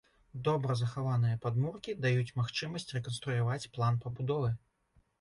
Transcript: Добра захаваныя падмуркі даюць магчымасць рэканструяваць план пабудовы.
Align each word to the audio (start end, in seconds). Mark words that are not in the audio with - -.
Добра 0.47 0.77
захаваныя 0.79 1.41
падмуркі 1.43 1.95
даюць 2.07 2.33
магчымасць 2.41 2.91
рэканструяваць 2.99 3.63
план 3.79 3.93
пабудовы. 4.07 4.55